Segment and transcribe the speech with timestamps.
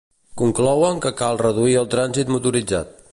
[0.41, 2.97] Conclouen que cal reduir el trànsit motoritzat.